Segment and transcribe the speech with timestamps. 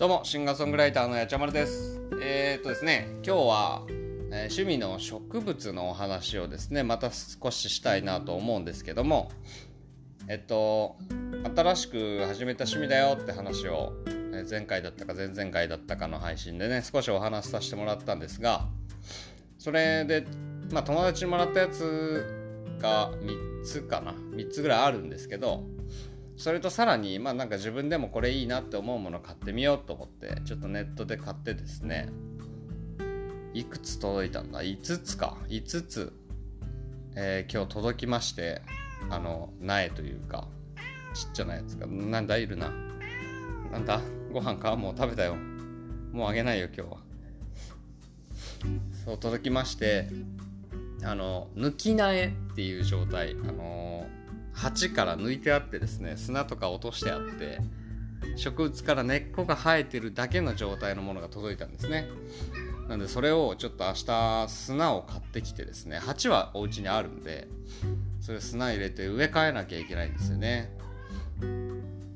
[0.00, 2.00] どうもシンガーソングライターのやちゃまるです。
[2.22, 9.30] えー、っとですね今日は、えー、趣味の植物のお話をですねまた少ししたいなと思うんですけども
[10.26, 10.96] えっと
[11.54, 13.92] 新しく始めた趣味だよって話を
[14.48, 18.68] 前回だったか前々回だったかの配信でね少しお話しさせてもらったんですが
[19.58, 20.26] それで
[20.72, 22.24] まあ友達にもらったやつ
[22.80, 24.12] が3つかな。
[24.12, 25.62] 3つぐらいあるんですけど
[26.40, 32.08] それとさらにまあなんか自分でもこれいいなって思うもの買ってみようと思ってちょっとネットで買ってですね
[33.52, 35.36] いくつ届いたんだ？5つか。
[35.48, 36.14] 5つ、
[37.14, 38.62] えー、今日届きまして
[39.10, 40.48] あの苗というか
[41.12, 42.38] ちっちゃなやつがなんだ？
[42.38, 42.72] いるな。
[43.70, 44.00] なんだ？
[44.32, 44.76] ご飯か？
[44.76, 45.36] もう食べたよ。
[46.12, 46.96] もうあげないよ今日は。
[49.04, 50.08] そう届きまして
[51.02, 53.32] あの抜き苗っていう状態。
[53.32, 54.06] あの
[54.52, 57.60] 鉢から抜いてあってですね砂とか落としてあって
[58.36, 62.08] 植物から根っこが生えてるだけの状態のものが届いたんですね。
[62.88, 67.46] なんでそれをちょっと明日砂を買ってきてですね鉢はお家にあるんで
[68.20, 70.76] それ砂入れて植え替えなきゃいけないんですよね。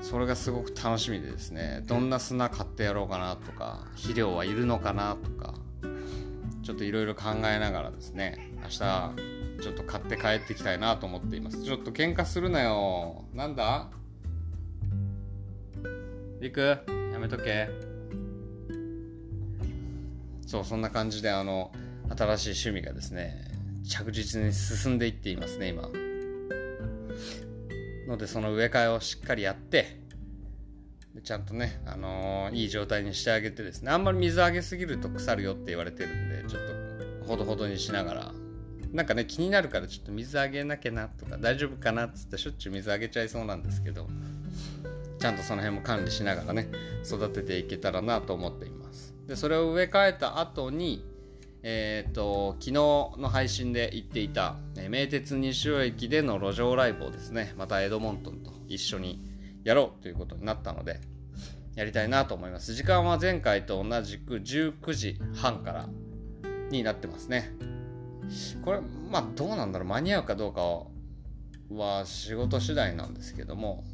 [0.00, 5.54] それがすごく楽しみでですねどんな砂買ってやろうかなとか肥料はいるのかなとか
[6.62, 9.12] ちょっといろいろ考えながらですね明日
[9.62, 11.62] ちょっと買って帰ってきたいなと思っています。
[11.62, 13.24] ちょっと喧嘩するなよ。
[13.32, 13.90] なんだ？
[16.40, 16.60] りく
[17.12, 17.70] やめとけ。
[20.46, 21.72] そうそんな感じであの
[22.18, 23.44] 新しい趣味がですね
[23.88, 25.88] 着実に進んでいっていますね今。
[28.08, 30.00] のでその植え替えをしっかりやって
[31.22, 33.92] ちゃんとね、あのー、いい状態にしてあげてですね。
[33.92, 36.62] あんまり水あげすぎると腐るよって言われてるんでちょっ
[37.20, 38.32] とほどほどにしながら
[38.92, 44.06] なんかね気になるからちょっと水あげなきゃなとか大丈夫かなっつってしょっちゅう水あげちゃいそうなんですけど
[45.18, 46.68] ちゃんとその辺も管理しながらね
[47.04, 49.14] 育てていけたらなと思っています。
[49.26, 51.04] でそれを植え替えた後に
[51.62, 59.22] えっ、ー、と昨日の配信で言っていた、え名鉄西尾駅での路上ライブをですねまたエドモントンと一緒に
[59.64, 61.00] やろうということになったので
[61.76, 62.74] やりたいなと思います。
[62.74, 65.88] 時間は前回と同じく19時半から
[66.70, 67.52] になってますね。
[68.64, 69.88] これまあどうなんだろう。
[69.88, 70.62] 間に合うかどうか
[71.74, 73.84] は仕事次第なんですけども、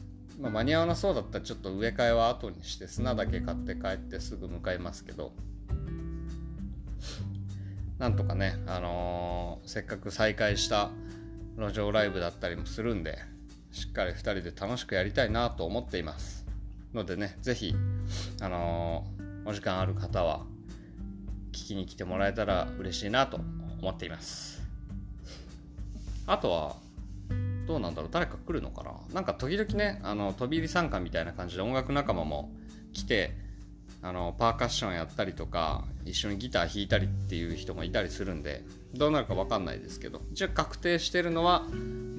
[0.41, 5.33] まあ、間に合わなそうだったらちょっと植え替えは後にして砂だけ買って帰ってすぐ向かいますけど
[7.99, 10.91] なんとかね、あのー、せっかく再開した
[11.57, 13.19] 路上ライブだったりもするんで
[13.73, 16.47] しっかり2人で楽しくやりたいなと思っています。
[16.95, 17.75] のでね是非
[18.41, 20.47] あのー、お時間ある方は
[21.53, 23.41] 聞きに来てもらえたら嬉しいなと
[23.81, 24.63] 思っています。
[26.27, 26.77] あとは
[27.67, 28.11] どうなんだろう。
[28.13, 28.93] 誰か来るのかな。
[29.13, 32.51] なんか時々ねあの飛び入り参加みたいな感じで音楽仲間も
[32.93, 33.35] 来て
[34.03, 38.63] あのパーカッションやったりとか一緒にギター弾いたりっていう人もいたりするんで
[38.95, 41.65] どうなるか分かんないですけど一応確定してるのは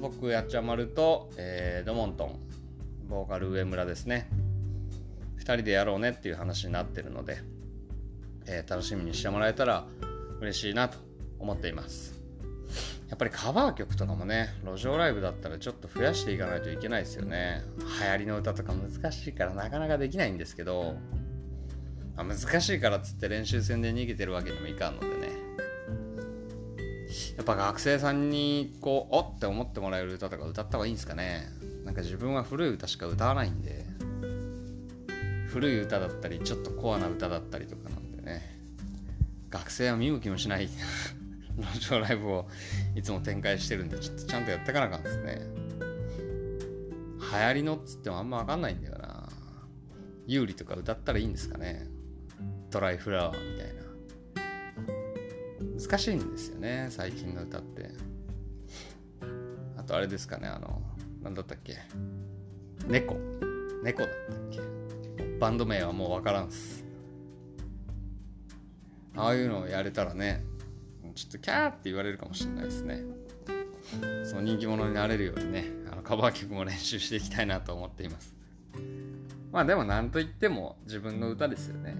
[0.00, 2.38] 僕やっちゃまると、えー、ドモントン
[3.08, 4.28] ボーカル上村ですね。
[5.38, 7.38] 2人でやろうねっていう話になってるので、
[8.46, 9.84] えー、楽しみにしてもらえたら
[10.40, 10.98] 嬉しいなと
[11.40, 12.20] 思っています。
[13.08, 17.62] やっぱりカバー曲とかもね路上ライブだったらちょっと増やしていかないといけないですよね。
[18.00, 20.94] 流行りの歌とか難しいからなかなかできないんですけど、
[22.16, 25.40] まあ、難しいからっつって練習戦で逃げてるわけにもいかんのでね。
[27.36, 31.48] やっぱ学生さんにこうおって思ってもらえる歌とか歌った方がいいんですかね。
[31.84, 33.84] なんか自分は古い歌しか歌わないんで
[35.48, 38.56] 古い歌だったりちょっとコアな歌だったりとかなんでね。
[39.50, 40.68] 学生は見向きもしない。
[41.58, 42.48] 路上ライブを
[42.94, 45.42] いつも展開してるんで、ちょっとちゃんとやってかなかんですね。
[47.32, 49.28] 流行りのっつってもあんまわかんないんだよな。
[50.26, 51.86] 有利とか歌ったらいいんですかね。
[52.70, 53.80] ドライフラワーみたいな。
[55.80, 57.90] 難しいんですよね、最近の歌って。
[59.76, 60.82] あとあれですかね、あの、
[61.22, 61.78] なんだったっけ。
[62.86, 63.16] 猫。
[63.82, 64.60] 猫だったっけ。
[65.38, 66.84] バンド名はもうわからんっす。
[69.16, 70.44] ああいうのをやれたらね、
[71.12, 73.02] ちょっとキャーって言われるかもしれないですね。
[74.24, 78.34] その人気者になれるようにねあのカバー曲も練習していきたいなと思っています。
[79.52, 81.96] まあでも何と言っても自分の歌ですよね。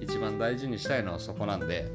[0.00, 1.90] 一番大事にしたいのはそこなんで、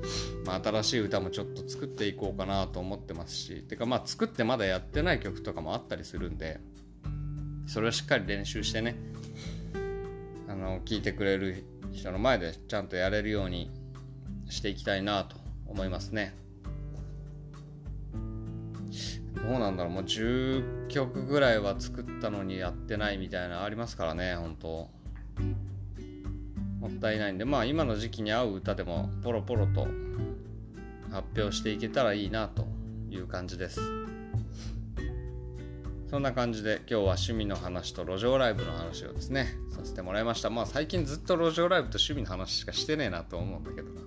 [0.45, 6.59] まあ、新しい歌もちょっと作っていこうかなと思ってますしてかまあ作ってまだやってない曲とかもあったりするんで
[7.67, 8.95] それをしっかり練習してね
[10.47, 13.71] あの聴いてくれる人の前でちゃんとやれるように
[14.49, 15.37] していきたいなと
[15.67, 16.44] 思いますね。
[19.47, 19.94] うなんだろう。
[19.94, 24.89] もう10曲ぐらいは作ったのにやってないみたいなありますからね本当。
[26.80, 27.45] もったいないんで。
[27.45, 29.88] まあ今の時期に合う歌でもポロポロと
[31.12, 32.65] 発表していけたらいいなと
[33.09, 33.80] いう感じです。
[36.09, 40.50] そんな感じで今日は趣味の話と路上ライブの話をですねさせてもらいました。
[40.50, 44.01] まあ最近ずっと路上ライブと趣味の話しかしてねえなと思うんだけどな。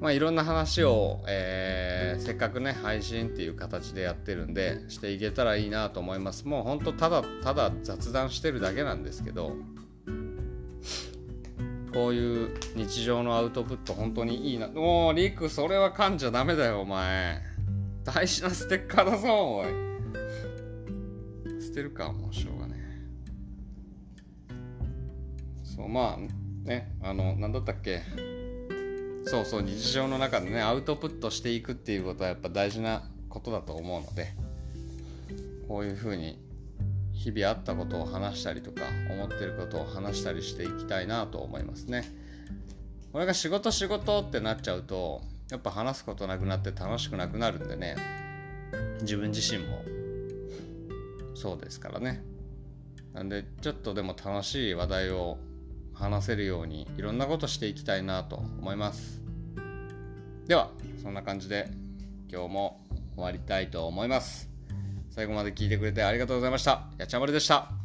[0.00, 6.46] まあいろんな話を、えー、せっかくね配信っていう形でやってるんでしていけたらいいなと思います。
[6.46, 9.56] もうほんとただただ雑談してるだけなんですけど
[11.92, 14.70] こういう日常のアウトプット本当にいいな。
[14.76, 17.42] おおリクそれは噛んじゃダメだよお前。
[18.04, 19.88] 大事なステッカーだぞおい。
[21.60, 22.76] 捨てるかもうしょうがね
[25.64, 28.02] そうまあねあの何だったっけ？
[29.30, 34.32] そうそう日常の中でねアウトプットしていくっていうことはやっぱ大事なことだと思うので
[35.68, 36.38] こういうふうに
[37.12, 42.04] 日々あったことを話したりとか思ってることを話したりしていきたいなと思いますね。
[43.12, 45.20] これが仕事仕事ってなっちゃうと
[45.50, 47.96] やっぱ話すことなくなって楽しくなくなるんでね
[49.02, 49.82] 自分自身も。
[51.34, 52.22] そうですからね。
[53.12, 55.38] なんでちょっとでも楽しい話題を
[55.98, 59.20] 話せるようにいろんなことしていきたいなと思います。
[60.46, 60.70] では
[61.02, 61.68] そんな感じで
[62.30, 62.80] 今日も
[63.14, 64.48] 終わりたいと思います。
[65.10, 66.88] 最後まで聞いてくれてありがとうございました。
[66.98, 67.77] やちゃまるでした。